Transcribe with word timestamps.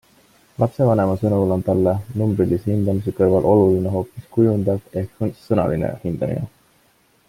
Lapsevanema 0.61 1.17
sõnul 1.23 1.53
on 1.55 1.65
talle 1.67 1.93
numbrilise 2.21 2.71
hindamise 2.73 3.15
kõrval 3.21 3.47
oluline 3.53 3.95
hoopis 3.99 4.27
kujundav 4.39 5.01
ehk 5.03 5.25
sõnaline 5.47 5.97
hindamine. 6.09 6.49